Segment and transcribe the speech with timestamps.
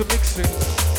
[0.00, 0.89] to mix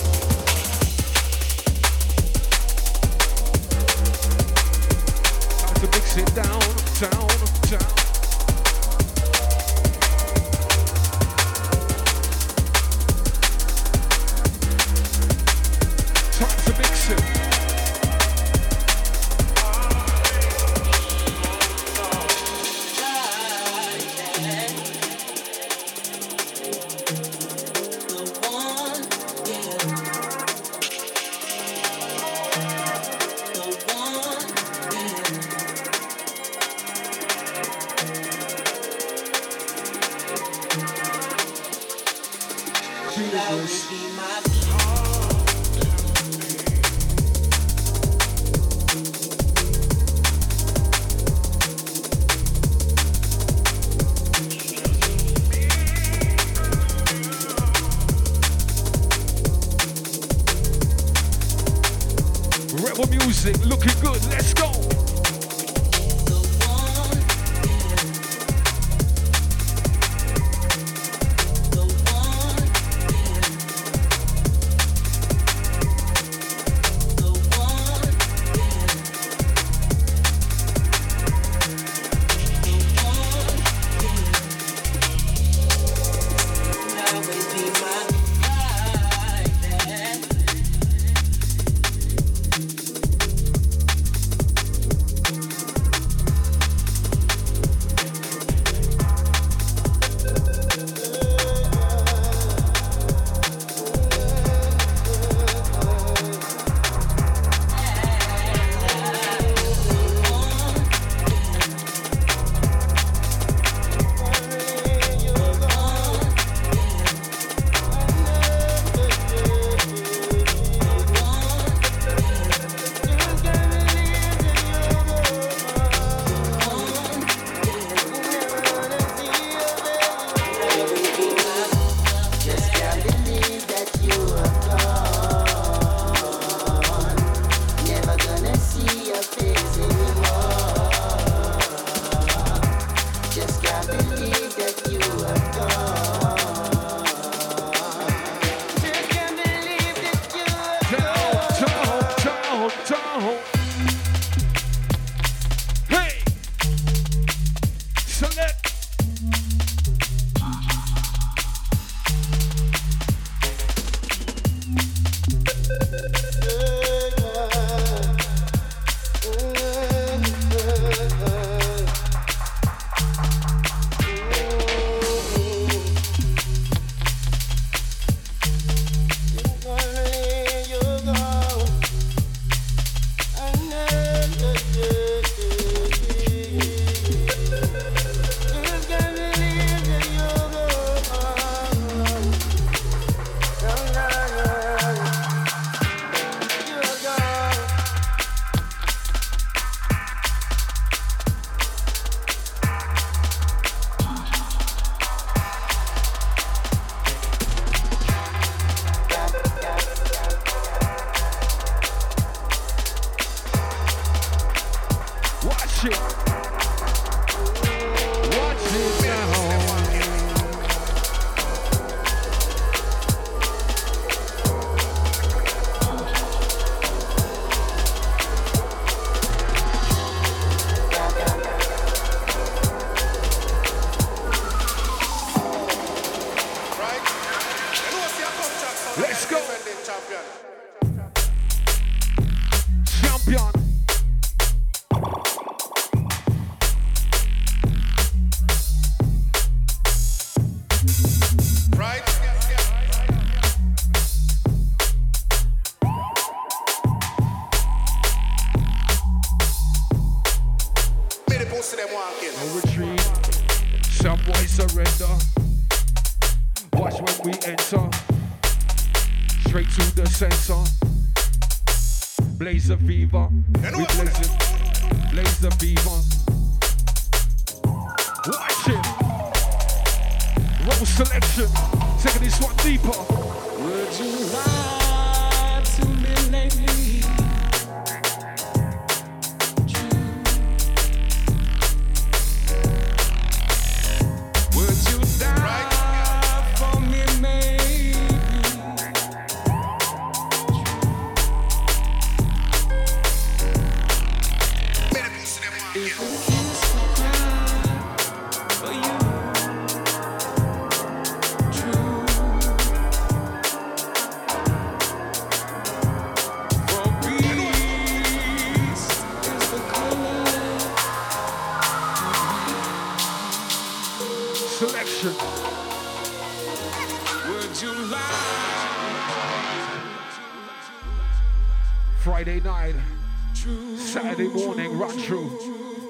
[334.81, 335.29] run through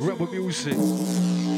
[0.01, 1.50] rebel music.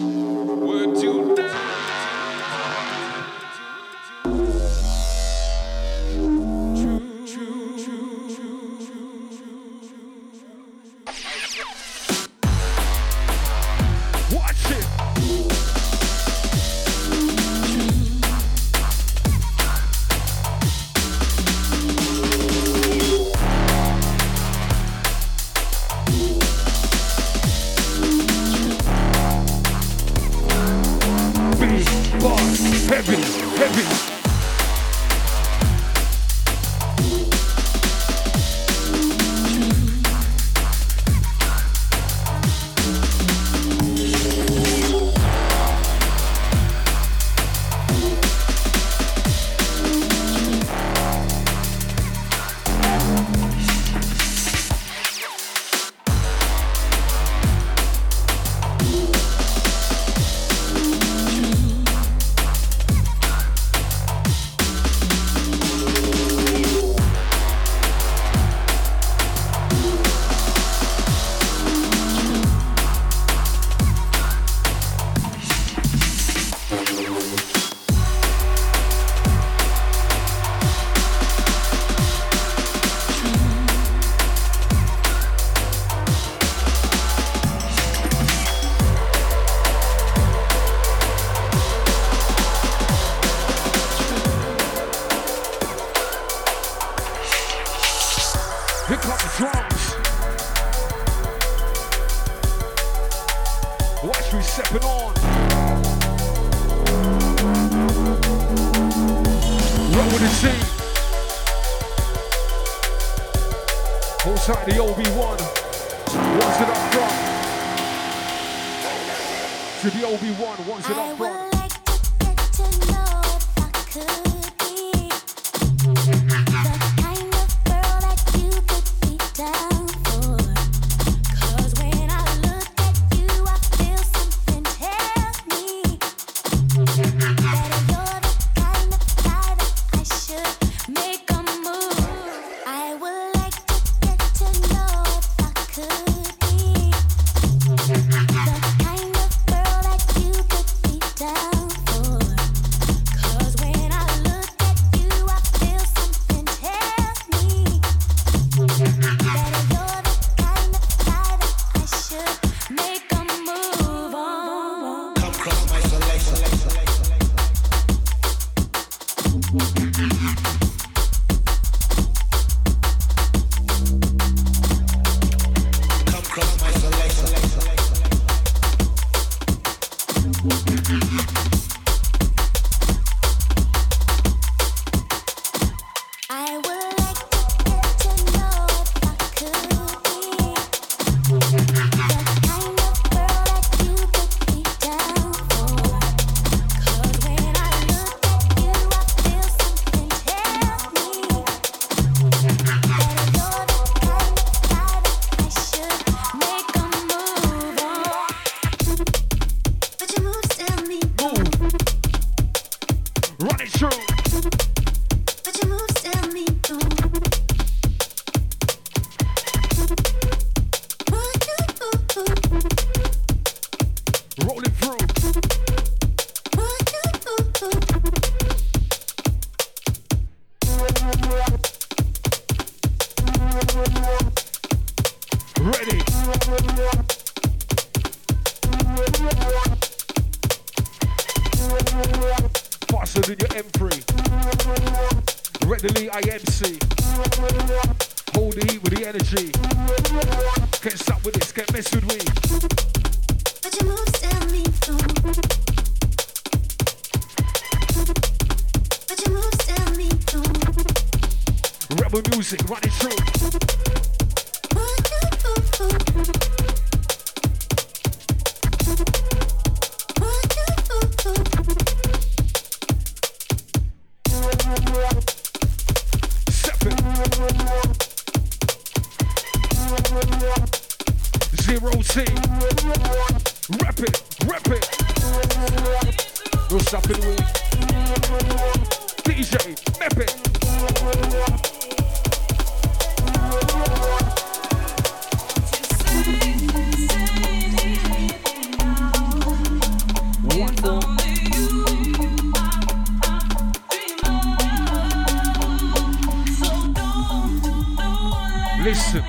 [308.83, 309.23] Listen.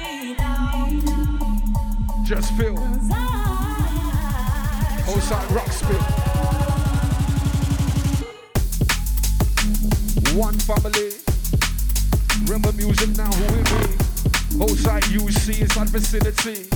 [2.24, 2.76] Just feel.
[5.06, 6.02] Outside rock spin.
[10.36, 11.12] One family.
[12.46, 14.64] Remember music now, who we be?
[14.64, 16.68] Outside UC inside vicinity.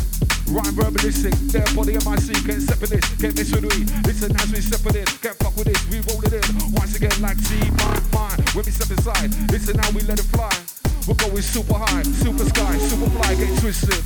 [0.46, 3.84] Rhyme verbalistic, their body on my seat, can't this, can't miss with we.
[4.06, 4.60] Listen as we
[4.96, 6.72] it, can't fuck with this, we roll it in.
[6.72, 8.38] Once again, like T, mine, mine.
[8.54, 10.67] When we step inside, listen now we let it fly.
[11.08, 14.04] We're going super high, super sky, super fly, get twisted.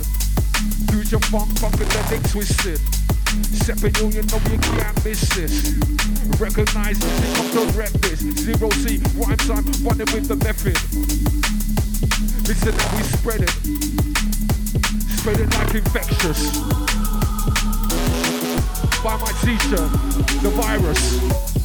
[0.87, 2.79] Future funk, funk and then they twisted.
[3.51, 5.75] Separate you, you know you can't miss this.
[6.39, 8.19] Recognize this, to wreck this.
[8.21, 10.79] Zero T, Ryme Tyme, running with the method.
[12.47, 13.51] Listen how we spread it.
[15.19, 16.57] Spread it like infectious.
[19.03, 19.91] Buy my t-shirt,
[20.41, 21.62] the virus.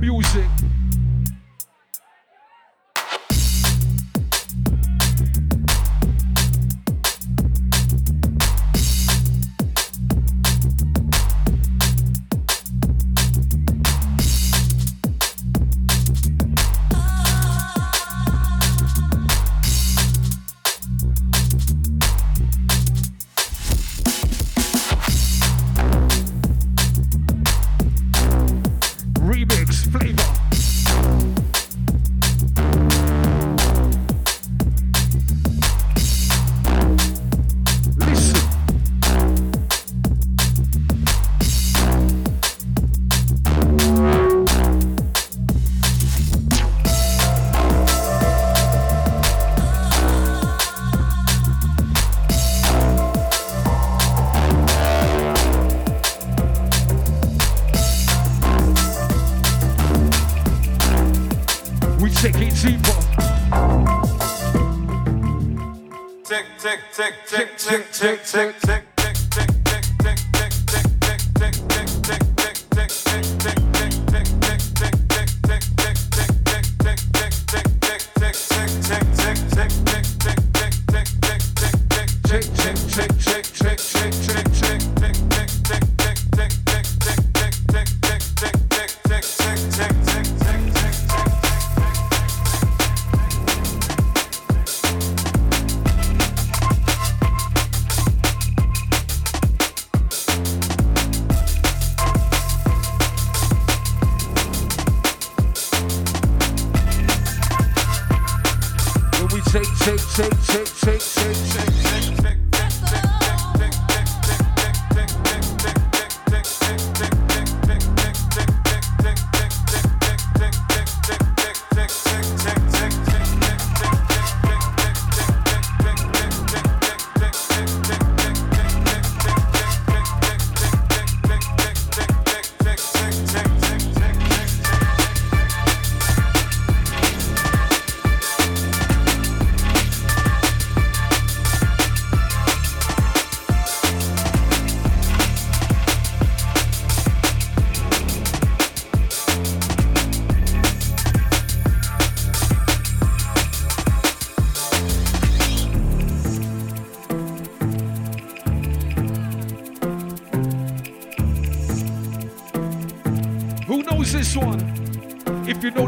[0.00, 0.49] Music.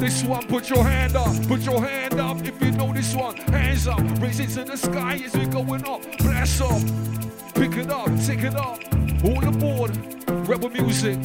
[0.02, 1.32] This one, put your hand up.
[1.46, 2.42] Put your hand up.
[2.42, 4.00] If you know this one, hands up.
[4.20, 6.02] Raise it to the sky as we're going up.
[6.18, 6.82] Bless up.
[7.54, 8.10] Pick it up.
[8.26, 8.80] Take it up.
[9.24, 9.96] All aboard.
[10.48, 11.18] Rebel music.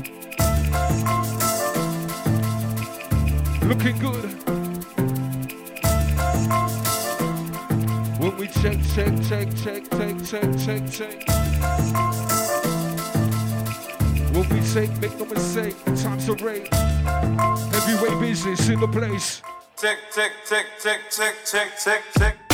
[3.63, 4.25] Looking good.
[8.19, 11.27] When we check, check, check, check, check, check, check, check.
[14.33, 16.96] When we take, make no mistake, time to rate
[18.27, 19.41] business in the place.
[19.77, 22.46] Tick, tick, tick, tick, tick, tick, tick, tick.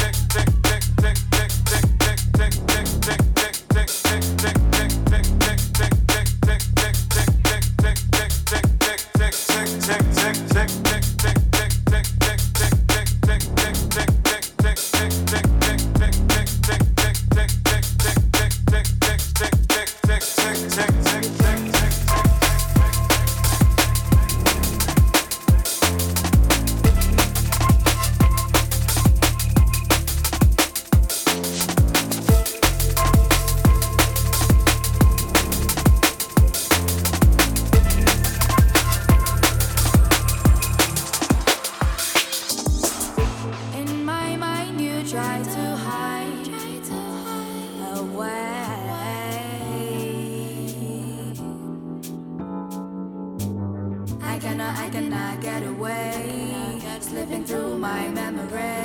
[45.14, 46.48] Try to hide
[47.98, 48.34] away.
[54.24, 56.80] I cannot, I cannot get away.
[57.00, 58.83] Slipping through my memory.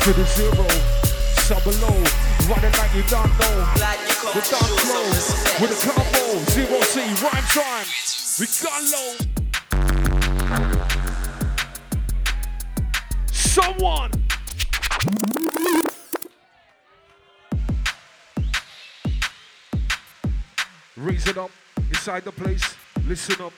[0.00, 0.66] To the zero.
[1.44, 2.04] Sub below,
[2.48, 3.56] running like you don't know.
[4.32, 5.04] The dark flow
[5.60, 7.88] with a combo, Zero T, Ryme Tyme.
[8.38, 9.10] We got low.
[13.30, 14.10] Someone.
[20.96, 21.50] Raise it up
[21.90, 22.74] inside the place.
[23.06, 23.52] Listen up.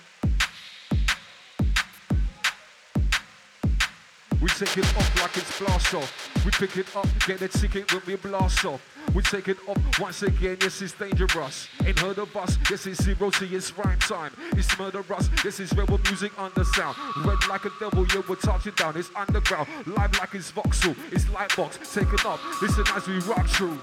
[4.42, 6.44] We take it off like it's blast off.
[6.44, 8.83] We pick it up, get the ticket when we blast off.
[9.14, 11.68] We take it off once again, yes, it's dangerous.
[11.87, 14.33] Ain't heard of us, yes, it's Zero T it's Ryme Tyme.
[14.57, 16.96] It's murderous, yes, it's rebel music under sound.
[17.24, 18.96] Red like a devil, yeah, we're touching down.
[18.96, 20.96] It's underground, live like it's voxel.
[21.12, 22.40] It's lightbox, take it up.
[22.61, 23.76] Listen as we rock through.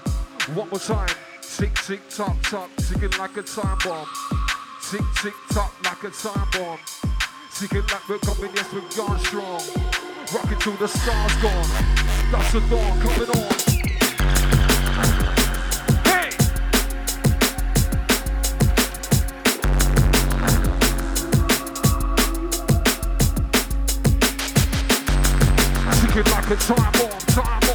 [0.54, 1.08] One more time.
[1.40, 4.06] Tick, tick, tock, tock, ticking like a time bomb.
[4.90, 6.78] Tick, tick, tock, like a time bomb.
[7.54, 10.09] Ticking like we're coming, yes, we're gone strong.
[10.32, 11.66] Rocking till the stars gone.
[12.30, 13.50] That's the dawn coming on.
[16.04, 16.30] Hey!
[26.00, 27.69] Ticking like a time bomb, time bomb,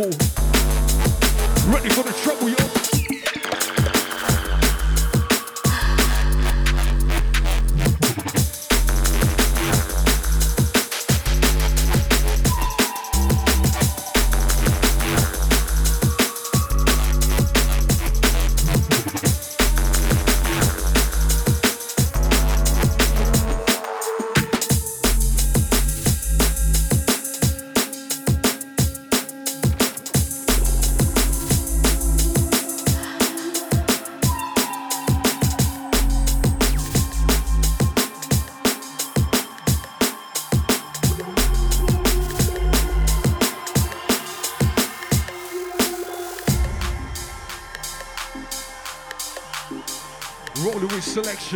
[0.00, 2.79] Ready for the trouble, yo.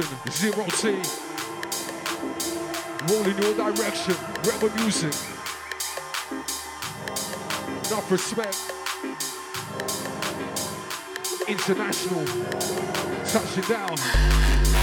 [0.02, 1.00] Zero T.
[3.08, 5.14] Rolling your direction, rebel music.
[7.86, 8.72] Enough respect.
[11.46, 12.24] International,
[13.24, 14.73] touching down.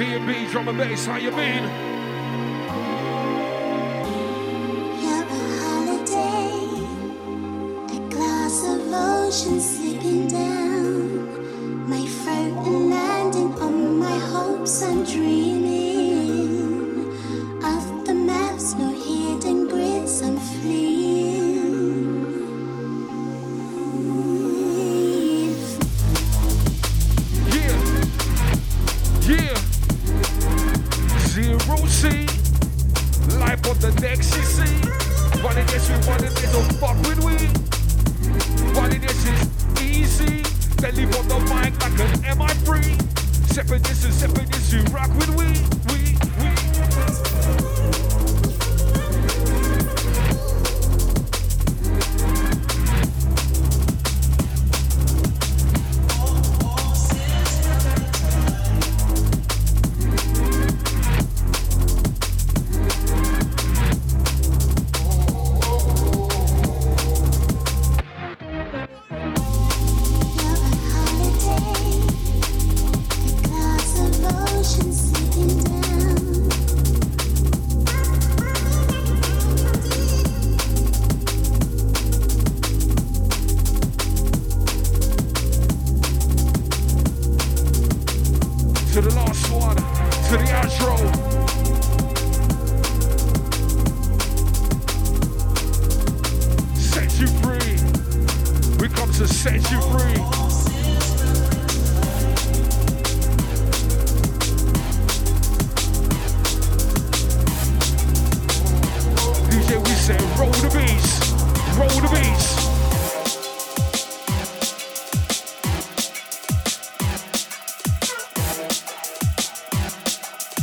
[0.00, 1.62] D&B, drum and bass, how you been?
[1.62, 1.68] A
[5.60, 6.56] holiday,
[7.94, 9.60] a glass of ocean
[10.28, 10.49] down.
[111.80, 112.46] roll the beats.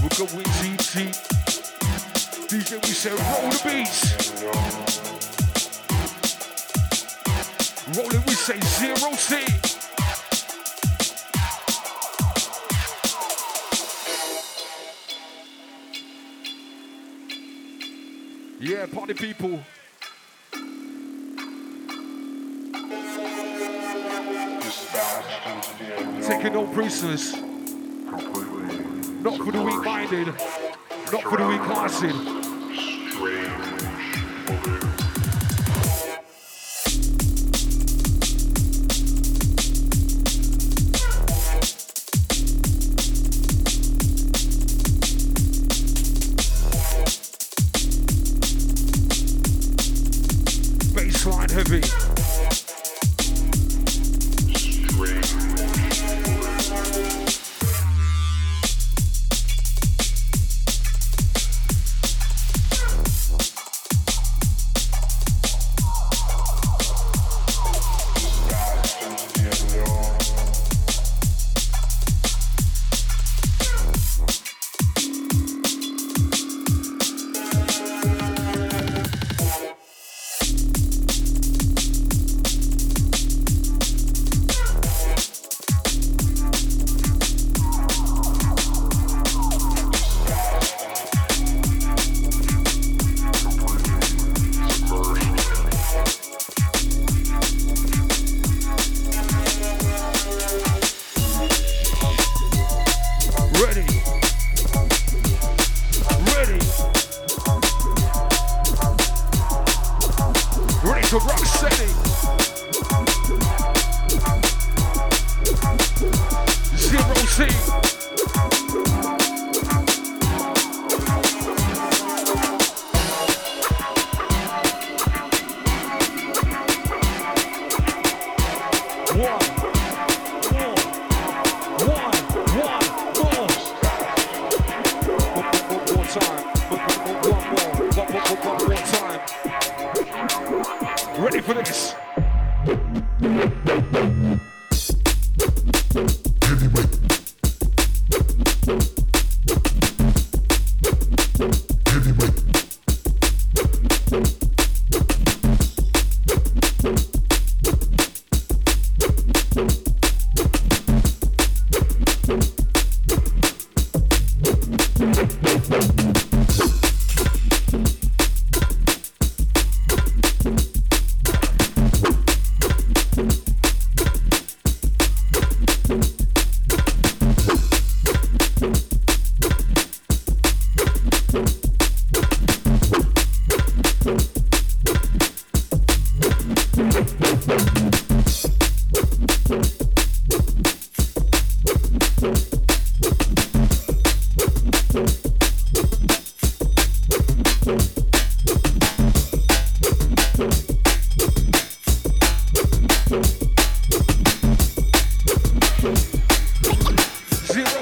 [0.04, 0.96] Look go with GT.
[2.50, 4.00] DJ, we say roll the beats.
[7.98, 9.30] Roll it, we say Zero T.
[18.60, 19.64] Yeah, party people.
[26.48, 27.34] taking no prisoners.
[29.22, 30.28] Not for the weak-minded.
[30.28, 32.37] Not for the weak-hearted.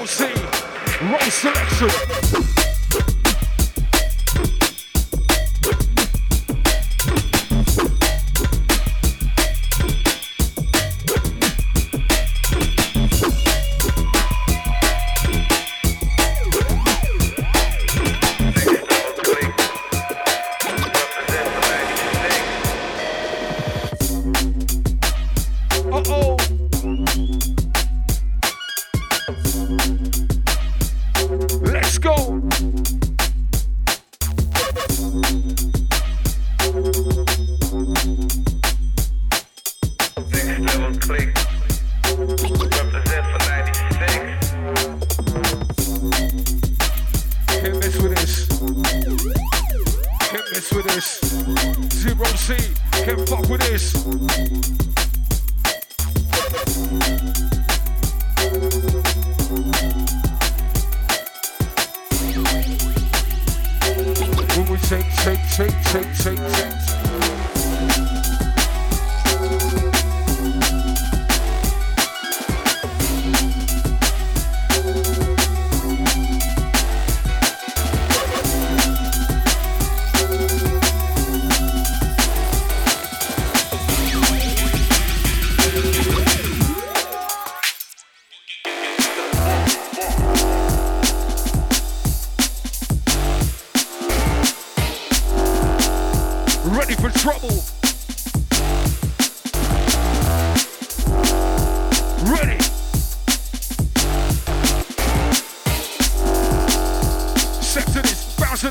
[0.06, 0.20] OC,
[1.02, 2.55] wrong selection.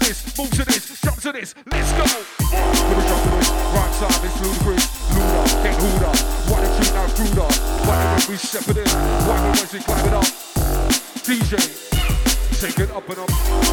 [0.06, 2.04] this, move to this, jump to this, let's go.
[2.04, 4.86] With a drop of this, right side, it's ludicrous.
[5.14, 6.18] Luda, can't hold up.
[6.50, 7.38] Why the treat now screwed?
[7.38, 8.88] Why the way we step it in?
[9.26, 10.26] Why the way we climb it up?
[11.26, 11.58] DJ,
[12.62, 13.65] take it up and up.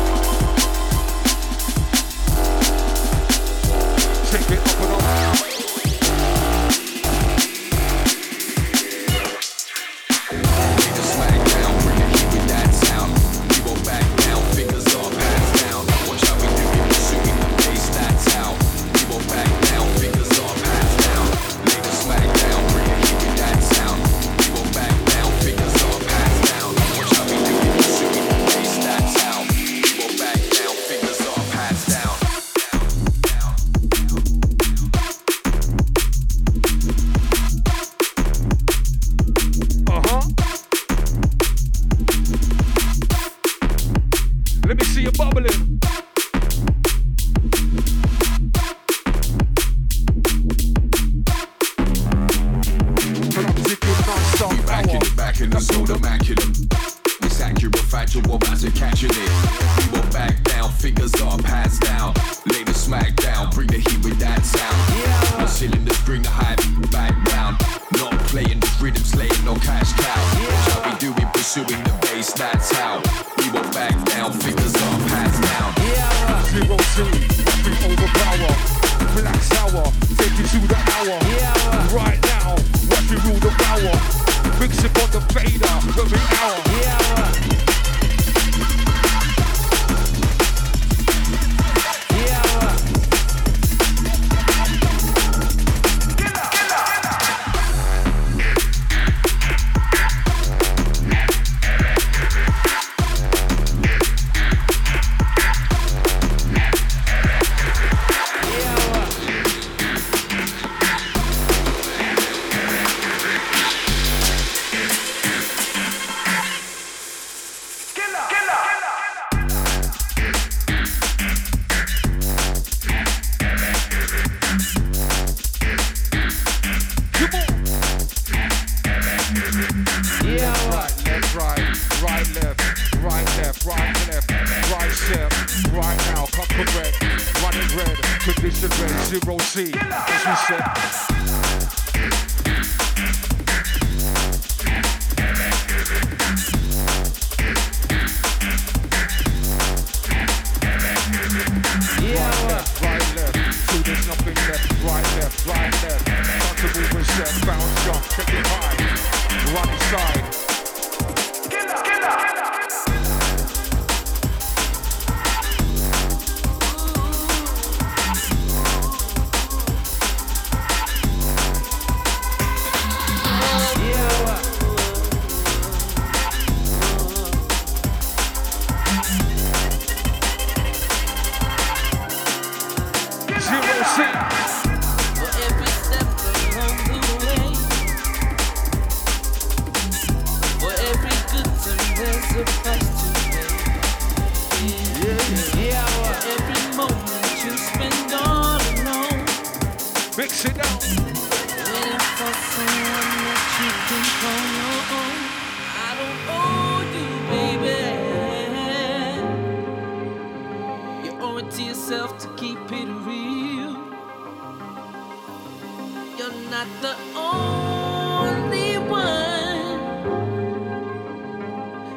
[216.64, 219.78] not the only one.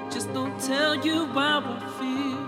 [0.10, 2.46] Just don't tell you how we feel.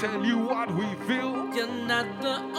[0.00, 1.54] Tell you what we feel.
[1.54, 2.51] You're not the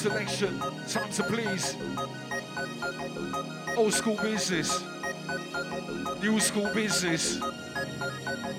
[0.00, 0.58] selection.
[0.88, 1.76] Time to please.
[3.76, 4.82] Old school business.
[6.22, 7.38] New school business.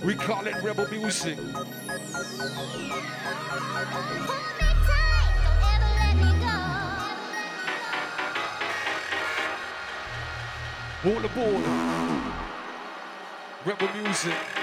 [0.03, 1.39] We call it rebel music.
[11.03, 11.65] All aboard.
[13.65, 14.60] Rebel music.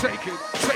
[0.00, 0.67] Take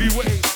[0.00, 0.49] heavyweight.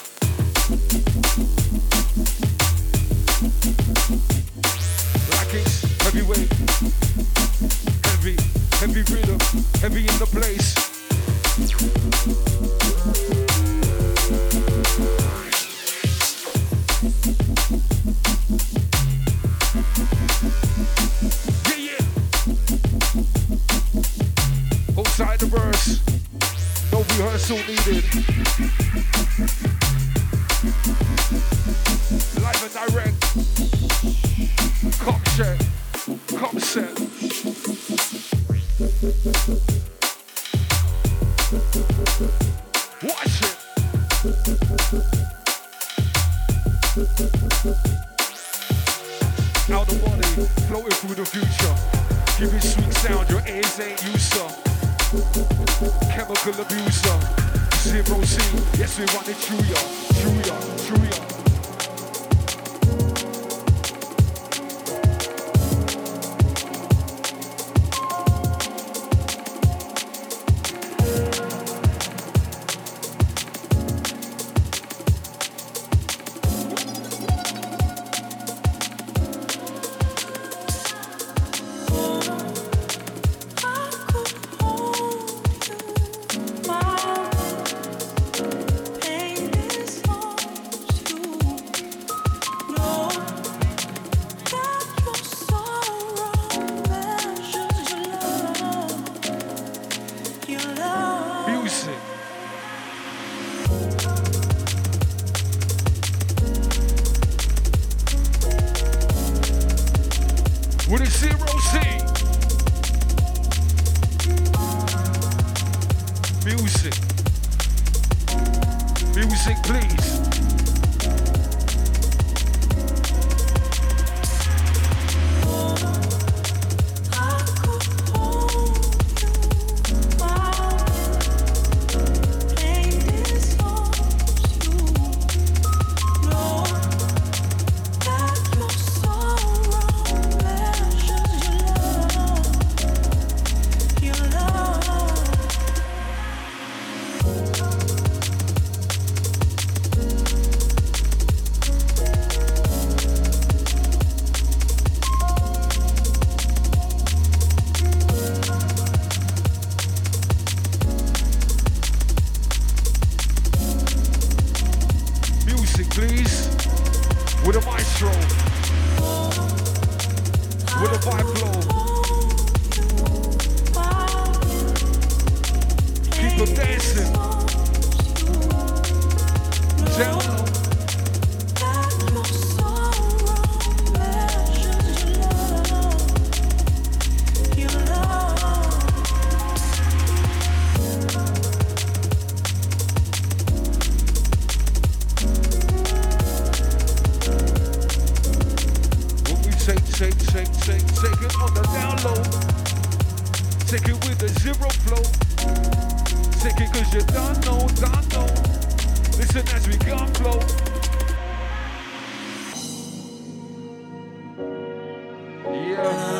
[215.54, 216.13] Yeah.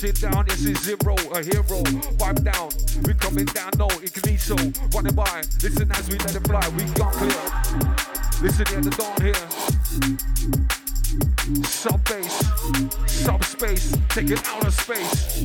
[0.00, 1.82] We touch it down, yes, it's zero, a hero.
[2.18, 2.70] Vibe down,
[3.04, 4.54] we coming down, no, incognito.
[4.94, 7.30] Running by, listen as we let it fly, we gone clear.
[8.40, 9.34] Listen here, the dawn here.
[11.64, 12.42] Sub bass,
[14.30, 15.42] it out of space.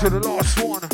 [0.00, 0.89] To the last one.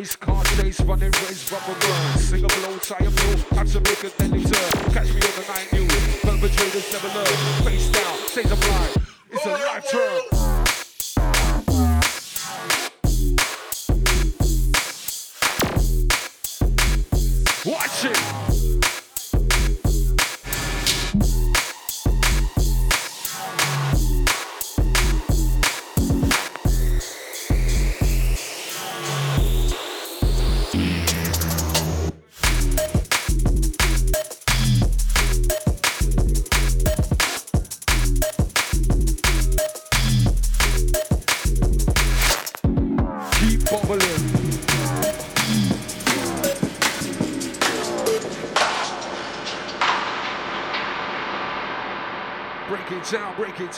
[0.00, 2.18] Face, car chase, running race, rubber burn.
[2.18, 4.92] Sing a blow, tie a blow, to make a deadly turn.
[4.92, 6.20] Catch me on the night news.
[6.22, 7.36] Perpetrators never learn.
[7.64, 8.96] Face down, says I'm right.
[9.30, 10.39] It's a life term.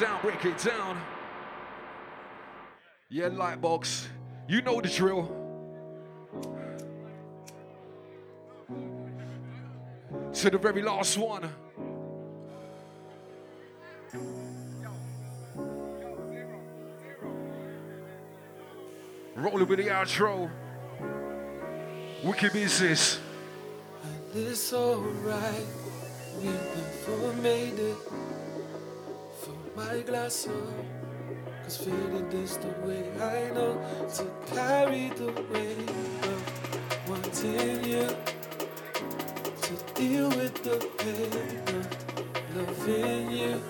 [0.02, 1.00] Down, break it down.
[3.08, 4.06] Yeah, Lightbox,
[4.48, 5.38] you know the drill.
[10.32, 11.48] to the very last one.
[19.36, 20.50] Rolling with the outro.
[22.24, 23.20] Wicked business.
[24.34, 25.66] It's alright,
[26.40, 28.31] we never made it.
[29.74, 30.54] My glass up,
[31.64, 33.80] cause feeling this the way I know
[34.16, 35.88] to carry the weight
[36.28, 38.06] of wanting you.
[39.62, 43.62] To deal with the pain of loving you.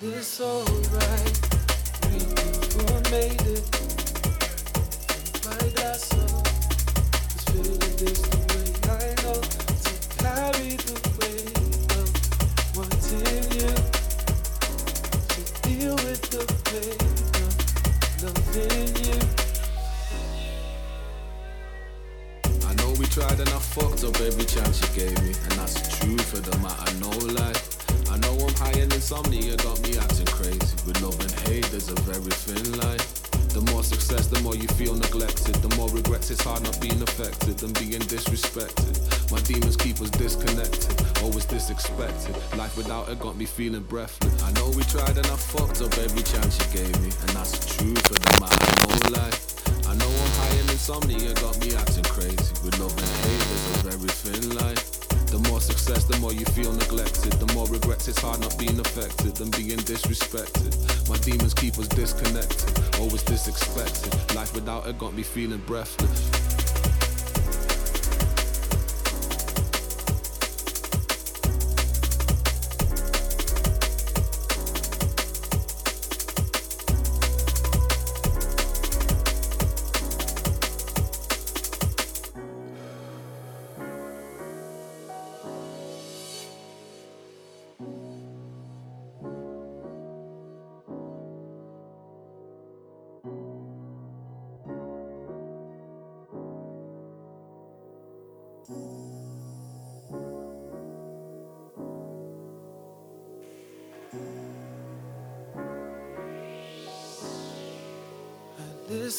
[0.00, 1.40] And it's alright,
[2.10, 2.18] we
[3.12, 3.66] made it.
[5.44, 6.51] My glass up.
[23.12, 26.56] Tried and I fucked up every chance she gave me, and that's truth of the
[26.64, 27.52] matter, no lie.
[28.08, 30.72] I know I'm high and insomnia got me acting crazy.
[30.88, 33.04] With love and hate, there's a very thin line.
[33.52, 35.56] The more success, the more you feel neglected.
[35.60, 38.96] The more regrets, it's hard not being affected than being disrespected.
[39.30, 42.32] My demons keep us disconnected, always disexpected.
[42.56, 44.42] Life without it got me feeling breathless.
[44.42, 47.60] I know we tried and I fucked up every chance she gave me, and that's
[47.60, 49.51] the truth the matter, no lie.
[50.82, 52.54] Insomnia got me acting crazy.
[52.64, 53.92] With love and hate, there's a.
[55.32, 57.32] The more success, the more you feel neglected.
[57.34, 60.74] The more regrets, it's hard not being affected than being disrespected.
[61.08, 64.12] My demons keep us disconnected, always disexpected.
[64.34, 66.31] Life without it got me feeling breathless.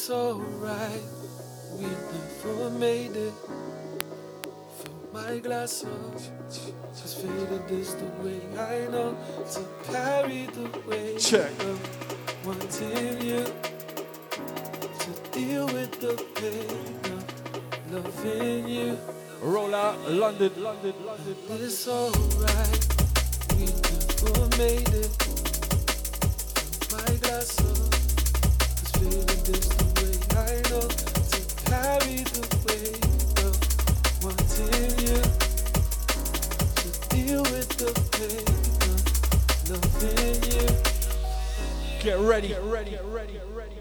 [0.04, 1.02] It's alright,
[1.78, 3.32] we never made it.
[4.76, 6.20] Fill my glass up,
[6.92, 9.16] just feeling this the way I know
[9.52, 11.50] to carry the weight Check.
[11.60, 13.46] of wanting you
[15.00, 18.98] to deal with the pain of loving you.
[19.40, 21.36] Roll out London, London, London.
[21.48, 22.86] It's alright,
[23.56, 25.08] we never made it.
[26.36, 27.90] Fill my glass up,
[28.60, 29.83] just feeling this the
[42.04, 43.74] Get ready, get ready, get ready, get ready.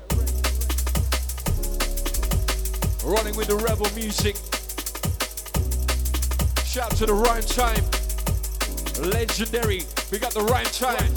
[3.04, 4.38] Running with the rebel music.
[6.66, 7.84] Shout to the Ryme Tyme.
[9.12, 9.82] Legendary.
[10.10, 11.14] We got the Ryme Tyme.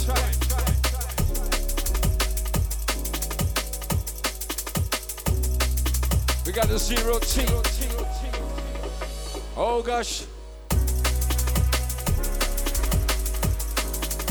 [6.44, 7.46] We got the zero T.
[9.56, 10.24] Oh gosh.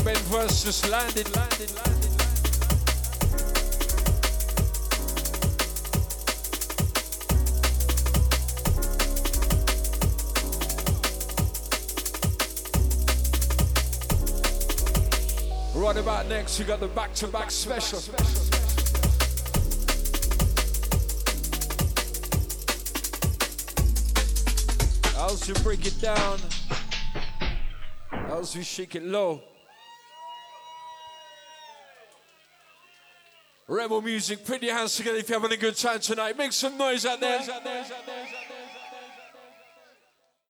[0.04, 1.95] Ben versus landed, landed, landed.
[16.28, 17.98] Next, we got the back-to-back special.
[25.18, 26.38] As we break it down,
[28.32, 29.40] as we shake it low.
[33.68, 36.36] Rebel music, put your hands together if you're having a good time tonight.
[36.36, 37.40] Make some noise out there.